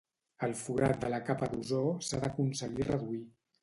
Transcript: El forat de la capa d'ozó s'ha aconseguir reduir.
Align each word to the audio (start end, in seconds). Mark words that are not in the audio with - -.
El 0.47 0.55
forat 0.61 0.95
de 1.03 1.11
la 1.15 1.21
capa 1.29 1.51
d'ozó 1.53 1.85
s'ha 2.09 2.25
aconseguir 2.35 2.93
reduir. 2.93 3.27